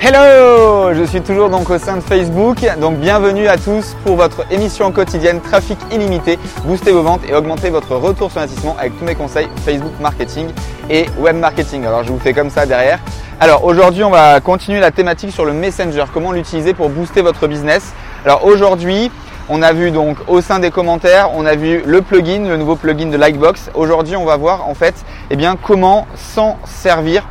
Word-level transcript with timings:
Hello 0.00 0.94
Je 0.94 1.02
suis 1.02 1.20
toujours 1.20 1.50
donc 1.50 1.68
au 1.70 1.76
sein 1.76 1.96
de 1.96 2.00
Facebook, 2.00 2.58
donc 2.80 2.98
bienvenue 2.98 3.48
à 3.48 3.56
tous 3.56 3.96
pour 4.04 4.14
votre 4.14 4.44
émission 4.52 4.92
quotidienne 4.92 5.40
Trafic 5.40 5.76
illimité, 5.90 6.38
booster 6.64 6.92
vos 6.92 7.02
ventes 7.02 7.22
et 7.28 7.34
augmenter 7.34 7.68
votre 7.70 7.96
retour 7.96 8.30
sur 8.30 8.40
investissement 8.40 8.76
avec 8.78 8.96
tous 8.96 9.04
mes 9.04 9.16
conseils 9.16 9.48
Facebook 9.64 9.92
marketing 10.00 10.50
et 10.88 11.06
web 11.18 11.36
marketing. 11.36 11.84
Alors 11.84 12.04
je 12.04 12.12
vous 12.12 12.18
fais 12.20 12.32
comme 12.32 12.48
ça 12.48 12.64
derrière. 12.64 13.00
Alors 13.40 13.64
aujourd'hui 13.64 14.04
on 14.04 14.10
va 14.10 14.40
continuer 14.40 14.78
la 14.78 14.92
thématique 14.92 15.32
sur 15.32 15.44
le 15.44 15.52
Messenger, 15.52 16.04
comment 16.14 16.30
l'utiliser 16.30 16.74
pour 16.74 16.90
booster 16.90 17.20
votre 17.20 17.48
business? 17.48 17.92
Alors 18.24 18.44
aujourd'hui 18.44 19.10
on 19.48 19.62
a 19.62 19.72
vu 19.72 19.90
donc 19.90 20.16
au 20.28 20.40
sein 20.40 20.60
des 20.60 20.70
commentaires, 20.70 21.30
on 21.34 21.44
a 21.44 21.56
vu 21.56 21.82
le 21.84 22.02
plugin, 22.02 22.46
le 22.46 22.56
nouveau 22.56 22.76
plugin 22.76 23.06
de 23.06 23.16
Likebox. 23.16 23.70
Aujourd'hui 23.74 24.14
on 24.14 24.24
va 24.24 24.36
voir 24.36 24.68
en 24.68 24.74
fait 24.74 24.94
eh 25.30 25.36
bien, 25.36 25.56
comment 25.60 26.06
s'en 26.14 26.56
servir 26.64 27.26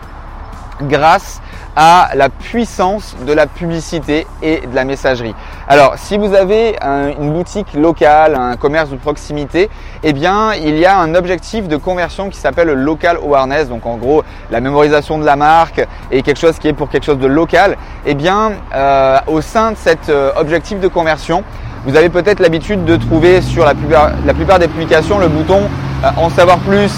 grâce 0.81 1.41
à 1.80 2.09
la 2.16 2.30
puissance 2.30 3.16
de 3.28 3.32
la 3.32 3.46
publicité 3.46 4.25
et 4.41 4.61
de 4.65 4.74
la 4.75 4.83
messagerie. 4.83 5.36
Alors, 5.68 5.93
si 5.96 6.18
vous 6.18 6.34
avez 6.34 6.75
une 7.21 7.32
boutique 7.32 7.71
locale, 7.75 8.34
un 8.34 8.57
commerce 8.57 8.89
de 8.89 8.96
proximité, 8.96 9.70
eh 10.01 10.11
bien, 10.11 10.56
il 10.56 10.75
y 10.79 10.87
a 10.87 10.98
un 10.98 11.14
objectif 11.14 11.68
de 11.68 11.78
conversion 11.78 12.32
qui 12.32 12.39
s'appelle 12.39 12.68
le 12.68 12.74
local 12.74 13.18
awareness. 13.18 13.70
Donc, 13.70 13.86
en 13.86 13.96
gros, 13.98 14.24
la 14.50 14.60
mémorisation 14.60 15.20
de 15.20 15.25
la 15.25 15.36
marque 15.36 15.86
et 16.11 16.24
quelque 16.24 16.39
chose 16.39 16.57
qui 16.57 16.68
est 16.68 16.74
pour 16.74 16.89
quelque 16.89 17.06
chose 17.06 17.20
de 17.20 17.28
local. 17.28 17.78
Eh 18.07 18.15
bien, 18.15 18.54
euh, 18.73 19.20
au 19.28 19.42
sein 19.42 19.73
de 19.73 19.78
cet 19.78 20.09
euh, 20.09 20.32
objectif 20.36 20.79
de 20.79 20.87
conversion, 20.87 21.43
vous 21.86 21.96
avez 21.96 22.09
peut-être 22.09 22.39
l'habitude 22.39 22.86
de 22.86 22.96
trouver 22.96 23.42
sur 23.42 23.64
la 23.64 23.75
plupart, 23.75 24.57
des 24.57 24.68
publications 24.68 25.20
le 25.20 25.28
bouton 25.28 25.62
euh, 26.04 26.09
en 26.18 26.32
savoir 26.32 26.57
plus, 26.57 26.92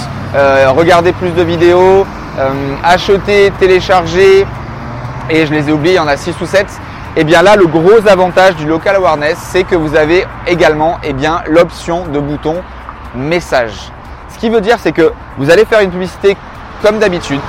regarder 0.75 1.11
plus 1.11 1.31
de 1.31 1.41
vidéos, 1.41 2.05
acheter, 2.83 3.51
télécharger, 3.59 4.45
et 5.29 5.45
je 5.45 5.53
les 5.53 5.69
ai 5.69 5.71
oubliés, 5.71 5.93
il 5.93 5.97
y 5.97 5.99
en 5.99 6.07
a 6.07 6.17
6 6.17 6.35
ou 6.41 6.45
7. 6.45 6.65
Et 7.15 7.21
eh 7.21 7.23
bien 7.23 7.41
là, 7.41 7.55
le 7.55 7.65
gros 7.65 8.07
avantage 8.07 8.55
du 8.55 8.65
local 8.65 8.95
awareness, 8.95 9.37
c'est 9.39 9.63
que 9.63 9.75
vous 9.75 9.95
avez 9.95 10.25
également 10.47 10.99
eh 11.03 11.13
bien, 11.13 11.41
l'option 11.47 12.05
de 12.05 12.19
bouton 12.19 12.57
message. 13.15 13.91
Ce 14.29 14.37
qui 14.37 14.49
veut 14.49 14.61
dire, 14.61 14.77
c'est 14.79 14.91
que 14.91 15.11
vous 15.37 15.49
allez 15.49 15.65
faire 15.65 15.81
une 15.81 15.89
publicité 15.89 16.37
comme 16.83 16.99
d'habitude. 16.99 17.41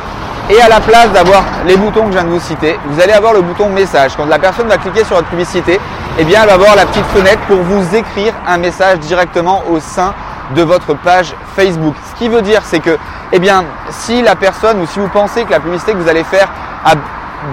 Et 0.49 0.61
à 0.61 0.69
la 0.69 0.81
place 0.81 1.13
d'avoir 1.13 1.45
les 1.67 1.77
boutons 1.77 2.01
que 2.01 2.07
je 2.07 2.13
viens 2.13 2.25
de 2.25 2.31
vous 2.31 2.41
citer, 2.41 2.77
vous 2.87 3.01
allez 3.01 3.13
avoir 3.13 3.33
le 3.33 3.43
bouton 3.43 3.69
message. 3.69 4.17
Quand 4.17 4.25
la 4.25 4.39
personne 4.39 4.67
va 4.67 4.79
cliquer 4.79 5.05
sur 5.05 5.17
votre 5.17 5.29
publicité, 5.29 5.79
eh 6.19 6.25
bien, 6.25 6.41
elle 6.43 6.49
va 6.49 6.55
avoir 6.55 6.75
la 6.75 6.87
petite 6.87 7.07
fenêtre 7.15 7.41
pour 7.47 7.59
vous 7.59 7.95
écrire 7.95 8.33
un 8.49 8.59
message 8.59 8.99
directement 8.99 9.63
au 9.71 9.79
sein 9.79 10.13
de 10.57 10.63
votre 10.63 10.95
page 10.95 11.35
Facebook. 11.55 11.95
Ce 12.13 12.19
qui 12.19 12.29
veut 12.29 12.43
dire, 12.43 12.63
c'est 12.65 12.81
que, 12.81 12.99
eh 13.31 13.39
bien, 13.39 13.65
si 13.91 14.23
la 14.23 14.35
personne 14.35 14.81
ou 14.81 14.87
si 14.87 14.99
vous 14.99 15.09
pensez 15.09 15.45
que 15.45 15.51
la 15.51 15.61
publicité 15.61 15.93
que 15.93 15.99
vous 15.99 16.09
allez 16.09 16.25
faire 16.25 16.49
a 16.85 16.95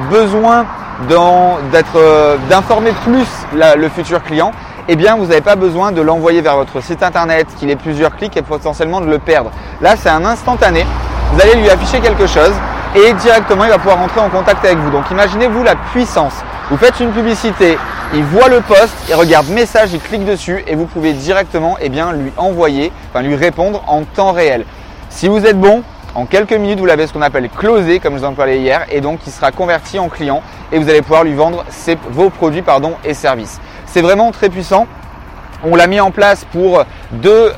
besoin 0.09 0.65
d'être, 1.07 1.95
euh, 1.95 2.37
d'informer 2.49 2.91
plus 3.03 3.27
le 3.53 3.89
futur 3.89 4.23
client, 4.23 4.51
eh 4.87 4.95
bien 4.95 5.15
vous 5.15 5.25
n'avez 5.25 5.41
pas 5.41 5.55
besoin 5.55 5.91
de 5.91 6.01
l'envoyer 6.01 6.41
vers 6.41 6.55
votre 6.55 6.81
site 6.81 7.03
internet, 7.03 7.47
qu'il 7.57 7.69
ait 7.69 7.75
plusieurs 7.75 8.15
clics 8.15 8.35
et 8.37 8.41
potentiellement 8.41 9.01
de 9.01 9.07
le 9.07 9.19
perdre. 9.19 9.51
Là, 9.81 9.95
c'est 9.95 10.09
un 10.09 10.25
instantané. 10.25 10.85
Vous 11.33 11.41
allez 11.41 11.55
lui 11.55 11.69
afficher 11.69 11.99
quelque 11.99 12.25
chose 12.25 12.53
et 12.95 13.13
directement 13.13 13.65
il 13.65 13.69
va 13.69 13.77
pouvoir 13.77 13.97
rentrer 13.97 14.21
en 14.21 14.29
contact 14.29 14.63
avec 14.63 14.77
vous. 14.77 14.89
Donc 14.91 15.09
imaginez-vous 15.11 15.63
la 15.63 15.75
puissance. 15.91 16.33
Vous 16.69 16.77
faites 16.77 16.99
une 16.99 17.11
publicité, 17.11 17.77
il 18.13 18.23
voit 18.23 18.49
le 18.49 18.61
post, 18.61 18.93
il 19.09 19.15
regarde 19.15 19.47
message, 19.49 19.93
il 19.93 19.99
clique 19.99 20.25
dessus 20.25 20.63
et 20.67 20.75
vous 20.75 20.85
pouvez 20.85 21.13
directement 21.13 21.77
eh 21.79 21.89
bien, 21.89 22.11
lui 22.13 22.31
envoyer, 22.37 22.91
enfin 23.09 23.21
lui 23.21 23.35
répondre 23.35 23.83
en 23.87 24.03
temps 24.03 24.31
réel. 24.31 24.65
Si 25.09 25.27
vous 25.27 25.45
êtes 25.45 25.59
bon, 25.59 25.83
en 26.17 26.25
quelques 26.25 26.53
minutes, 26.53 26.79
vous 26.79 26.87
l'avez 26.87 27.05
ce 27.05 27.13
qu'on 27.13 27.21
appelle 27.21 27.47
closé, 27.47 27.99
comme 27.99 28.15
je 28.15 28.21
vous 28.21 28.25
en 28.25 28.33
parlais 28.33 28.57
hier, 28.57 28.87
et 28.91 29.01
donc 29.01 29.19
il 29.27 29.31
sera 29.31 29.51
converti 29.51 29.99
en 29.99 30.09
client 30.09 30.41
et 30.71 30.79
vous 30.79 30.89
allez 30.89 31.03
pouvoir 31.03 31.23
lui 31.23 31.35
vendre 31.35 31.63
vos 32.09 32.31
produits 32.31 32.63
pardon, 32.63 32.95
et 33.05 33.13
services. 33.13 33.61
C'est 33.85 34.01
vraiment 34.01 34.31
très 34.31 34.49
puissant. 34.49 34.87
On 35.63 35.75
l'a 35.75 35.85
mis 35.85 35.99
en 35.99 36.09
place 36.09 36.43
pour 36.51 36.83
deux, 37.11 37.53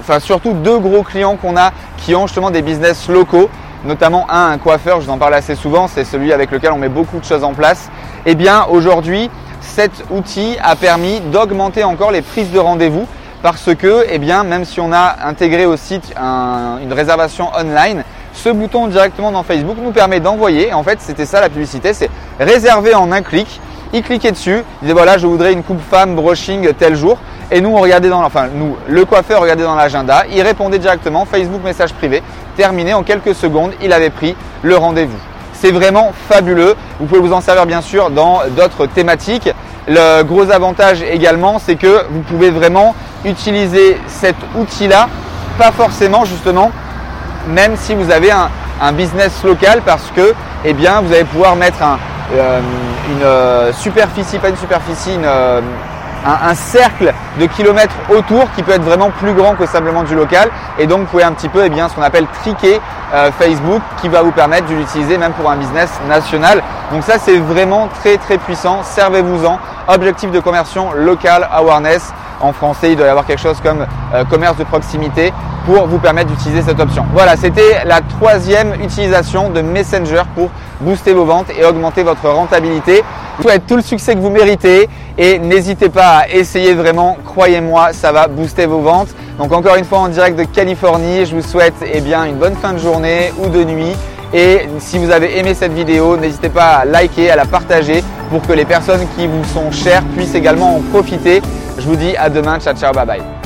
enfin 0.00 0.20
surtout 0.20 0.52
deux 0.52 0.78
gros 0.78 1.02
clients 1.02 1.36
qu'on 1.36 1.56
a 1.56 1.72
qui 1.96 2.14
ont 2.14 2.26
justement 2.26 2.50
des 2.50 2.60
business 2.60 3.08
locaux 3.08 3.48
notamment 3.86 4.26
un, 4.28 4.50
un 4.50 4.58
coiffeur, 4.58 5.00
je 5.00 5.06
vous 5.06 5.12
en 5.12 5.18
parle 5.18 5.34
assez 5.34 5.54
souvent, 5.54 5.88
c'est 5.88 6.04
celui 6.04 6.34
avec 6.34 6.50
lequel 6.50 6.72
on 6.72 6.78
met 6.78 6.90
beaucoup 6.90 7.20
de 7.20 7.24
choses 7.24 7.44
en 7.44 7.54
place. 7.54 7.90
Eh 8.26 8.34
bien 8.34 8.66
aujourd'hui, 8.68 9.30
cet 9.62 10.04
outil 10.10 10.58
a 10.62 10.76
permis 10.76 11.20
d'augmenter 11.20 11.84
encore 11.84 12.10
les 12.10 12.20
prises 12.20 12.50
de 12.50 12.58
rendez-vous 12.58 13.06
parce 13.42 13.74
que, 13.74 14.04
eh 14.10 14.18
bien, 14.18 14.42
même 14.44 14.64
si 14.64 14.80
on 14.80 14.92
a 14.92 15.16
intégré 15.24 15.66
au 15.66 15.76
site 15.76 16.14
une 16.16 16.92
réservation 16.92 17.50
online, 17.56 18.04
ce 18.32 18.48
bouton 18.50 18.86
directement 18.86 19.32
dans 19.32 19.42
Facebook 19.42 19.76
nous 19.82 19.92
permet 19.92 20.20
d'envoyer. 20.20 20.72
En 20.72 20.82
fait, 20.82 21.00
c'était 21.00 21.26
ça 21.26 21.40
la 21.40 21.48
publicité, 21.48 21.92
c'est 21.92 22.10
réserver 22.38 22.94
en 22.94 23.10
un 23.12 23.22
clic. 23.22 23.60
Il 23.92 24.02
cliquait 24.02 24.32
dessus, 24.32 24.62
il 24.82 24.82
disait 24.82 24.92
voilà, 24.92 25.18
je 25.18 25.26
voudrais 25.26 25.52
une 25.52 25.62
coupe 25.62 25.80
femme 25.80 26.14
brushing 26.14 26.72
tel 26.74 26.94
jour. 26.94 27.18
Et 27.50 27.62
nous, 27.62 27.70
on 27.70 27.80
regardait 27.80 28.10
dans, 28.10 28.22
enfin, 28.22 28.48
nous, 28.52 28.76
le 28.86 29.04
coiffeur 29.06 29.40
regardait 29.40 29.62
dans 29.62 29.74
l'agenda, 29.74 30.24
il 30.30 30.42
répondait 30.42 30.78
directement, 30.78 31.24
Facebook 31.24 31.64
message 31.64 31.94
privé, 31.94 32.22
terminé 32.56 32.92
en 32.92 33.02
quelques 33.02 33.34
secondes, 33.34 33.72
il 33.80 33.92
avait 33.94 34.10
pris 34.10 34.36
le 34.62 34.76
rendez-vous. 34.76 35.16
C'est 35.54 35.72
vraiment 35.72 36.12
fabuleux. 36.28 36.76
Vous 37.00 37.06
pouvez 37.06 37.20
vous 37.20 37.32
en 37.32 37.40
servir 37.40 37.66
bien 37.66 37.80
sûr 37.80 38.10
dans 38.10 38.42
d'autres 38.56 38.86
thématiques. 38.86 39.50
Le 39.88 40.22
gros 40.22 40.50
avantage 40.50 41.02
également, 41.02 41.58
c'est 41.58 41.76
que 41.76 42.04
vous 42.10 42.20
pouvez 42.20 42.50
vraiment 42.50 42.94
utiliser 43.24 44.00
cet 44.06 44.36
outil-là, 44.56 45.08
pas 45.58 45.72
forcément 45.72 46.24
justement, 46.24 46.70
même 47.48 47.76
si 47.76 47.94
vous 47.94 48.10
avez 48.10 48.30
un, 48.30 48.92
business 48.92 49.42
local, 49.42 49.82
parce 49.84 50.12
que 50.14 50.34
eh 50.64 50.72
bien, 50.72 51.00
vous 51.00 51.12
allez 51.12 51.24
pouvoir 51.24 51.56
mettre 51.56 51.78
euh, 52.32 52.60
une 53.10 53.22
euh, 53.24 53.72
superficie, 53.72 54.38
pas 54.38 54.50
une 54.50 54.56
superficie, 54.56 55.14
une, 55.14 55.24
euh, 55.24 55.60
un, 56.24 56.54
cercle 56.54 57.12
de 57.40 57.46
kilomètres 57.46 57.94
autour 58.08 58.50
qui 58.54 58.62
peut 58.62 58.72
être 58.72 58.84
vraiment 58.84 59.10
plus 59.10 59.32
grand 59.32 59.54
que 59.54 59.66
simplement 59.66 60.04
du 60.04 60.14
local. 60.14 60.48
Et 60.78 60.86
donc 60.86 61.00
vous 61.00 61.06
pouvez 61.06 61.24
un 61.24 61.32
petit 61.32 61.48
peu 61.48 61.64
eh 61.64 61.70
bien, 61.70 61.88
ce 61.88 61.94
qu'on 61.94 62.02
appelle 62.02 62.26
triquer 62.42 62.80
Facebook 63.38 63.80
qui 64.02 64.08
va 64.08 64.20
vous 64.20 64.32
permettre 64.32 64.66
de 64.66 64.74
l'utiliser 64.74 65.16
même 65.16 65.32
pour 65.32 65.50
un 65.50 65.56
business 65.56 65.88
national. 66.08 66.62
Donc 66.92 67.02
ça 67.02 67.14
c'est 67.18 67.38
vraiment 67.38 67.88
très 68.00 68.18
très 68.18 68.36
puissant. 68.36 68.82
Servez-vous-en. 68.82 69.58
Objectif 69.88 70.30
de 70.30 70.40
conversion 70.40 70.92
local 70.92 71.48
awareness. 71.50 72.12
En 72.40 72.52
français, 72.52 72.92
il 72.92 72.96
doit 72.96 73.06
y 73.06 73.10
avoir 73.10 73.26
quelque 73.26 73.40
chose 73.40 73.58
comme 73.62 73.86
euh, 74.14 74.24
commerce 74.24 74.56
de 74.56 74.64
proximité 74.64 75.32
pour 75.66 75.86
vous 75.86 75.98
permettre 75.98 76.30
d'utiliser 76.30 76.62
cette 76.62 76.80
option. 76.80 77.04
Voilà, 77.12 77.36
c'était 77.36 77.84
la 77.84 78.00
troisième 78.00 78.74
utilisation 78.82 79.50
de 79.50 79.60
Messenger 79.60 80.22
pour 80.34 80.48
booster 80.80 81.12
vos 81.12 81.24
ventes 81.24 81.48
et 81.58 81.64
augmenter 81.64 82.02
votre 82.02 82.28
rentabilité. 82.28 83.02
Je 83.38 83.42
vous 83.42 83.48
souhaite 83.48 83.66
tout 83.66 83.76
le 83.76 83.82
succès 83.82 84.14
que 84.14 84.20
vous 84.20 84.30
méritez 84.30 84.88
et 85.18 85.38
n'hésitez 85.38 85.88
pas 85.88 86.18
à 86.18 86.28
essayer 86.28 86.74
vraiment, 86.74 87.16
croyez-moi, 87.24 87.92
ça 87.92 88.12
va 88.12 88.28
booster 88.28 88.66
vos 88.66 88.80
ventes. 88.80 89.08
Donc 89.38 89.52
encore 89.52 89.76
une 89.76 89.84
fois 89.84 89.98
en 89.98 90.08
direct 90.08 90.38
de 90.38 90.44
Californie, 90.44 91.26
je 91.26 91.36
vous 91.36 91.42
souhaite 91.42 91.74
eh 91.82 91.98
une 91.98 92.36
bonne 92.36 92.56
fin 92.56 92.72
de 92.72 92.78
journée 92.78 93.32
ou 93.38 93.48
de 93.48 93.62
nuit. 93.62 93.94
Et 94.32 94.68
si 94.78 94.98
vous 94.98 95.10
avez 95.10 95.38
aimé 95.38 95.54
cette 95.54 95.72
vidéo, 95.72 96.16
n'hésitez 96.16 96.50
pas 96.50 96.76
à 96.78 96.84
liker, 96.84 97.30
à 97.30 97.36
la 97.36 97.46
partager 97.46 98.04
pour 98.30 98.42
que 98.46 98.52
les 98.52 98.64
personnes 98.64 99.06
qui 99.16 99.26
vous 99.26 99.44
sont 99.44 99.70
chères 99.70 100.02
puissent 100.16 100.34
également 100.34 100.76
en 100.76 100.80
profiter. 100.80 101.40
Je 101.78 101.86
vous 101.86 101.96
dis 101.96 102.16
à 102.16 102.28
demain, 102.28 102.58
ciao 102.58 102.74
ciao, 102.74 102.92
bye 102.92 103.06
bye. 103.06 103.37